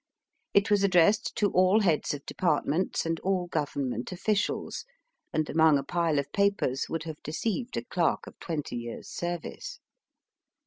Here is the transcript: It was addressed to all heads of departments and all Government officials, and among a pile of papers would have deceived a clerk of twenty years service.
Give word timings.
It 0.55 0.71
was 0.71 0.81
addressed 0.83 1.35
to 1.35 1.51
all 1.51 1.81
heads 1.81 2.11
of 2.15 2.25
departments 2.25 3.05
and 3.05 3.19
all 3.19 3.45
Government 3.45 4.11
officials, 4.11 4.83
and 5.31 5.47
among 5.47 5.77
a 5.77 5.83
pile 5.83 6.17
of 6.17 6.31
papers 6.33 6.87
would 6.89 7.03
have 7.03 7.21
deceived 7.21 7.77
a 7.77 7.85
clerk 7.85 8.25
of 8.25 8.39
twenty 8.39 8.77
years 8.77 9.07
service. 9.07 9.79